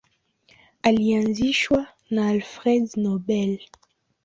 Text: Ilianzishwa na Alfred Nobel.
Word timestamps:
Ilianzishwa 0.89 1.79
na 2.13 2.21
Alfred 2.31 2.87
Nobel. 3.03 3.53